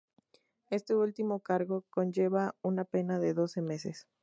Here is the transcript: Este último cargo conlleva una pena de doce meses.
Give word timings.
Este 0.71 0.95
último 0.95 1.41
cargo 1.41 1.85
conlleva 1.91 2.55
una 2.63 2.85
pena 2.85 3.19
de 3.19 3.35
doce 3.35 3.61
meses. 3.61 4.07